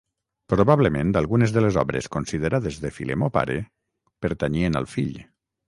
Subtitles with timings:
[0.53, 3.61] Probablement algunes de les obres considerades de Filemó pare
[4.27, 5.17] pertanyien al fill.